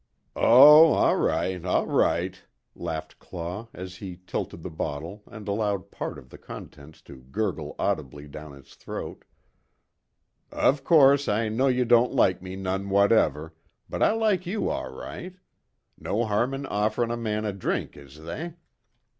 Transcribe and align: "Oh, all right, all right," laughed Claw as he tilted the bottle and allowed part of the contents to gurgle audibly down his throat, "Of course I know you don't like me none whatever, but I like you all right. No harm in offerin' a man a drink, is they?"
"Oh, 0.35 0.93
all 0.93 1.17
right, 1.17 1.63
all 1.63 1.85
right," 1.85 2.41
laughed 2.73 3.19
Claw 3.19 3.67
as 3.71 3.97
he 3.97 4.19
tilted 4.25 4.63
the 4.63 4.71
bottle 4.71 5.21
and 5.27 5.47
allowed 5.47 5.91
part 5.91 6.17
of 6.17 6.31
the 6.31 6.39
contents 6.39 7.03
to 7.03 7.17
gurgle 7.17 7.75
audibly 7.77 8.27
down 8.27 8.53
his 8.53 8.73
throat, 8.73 9.25
"Of 10.51 10.83
course 10.83 11.27
I 11.27 11.49
know 11.49 11.67
you 11.67 11.85
don't 11.85 12.15
like 12.15 12.41
me 12.41 12.55
none 12.55 12.89
whatever, 12.89 13.53
but 13.87 14.01
I 14.01 14.13
like 14.13 14.47
you 14.47 14.69
all 14.69 14.89
right. 14.91 15.35
No 15.99 16.25
harm 16.25 16.55
in 16.55 16.65
offerin' 16.65 17.11
a 17.11 17.15
man 17.15 17.45
a 17.45 17.53
drink, 17.53 17.95
is 17.95 18.23
they?" 18.23 18.55